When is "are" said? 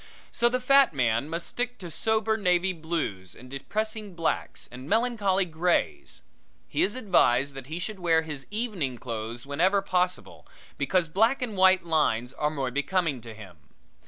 12.33-12.49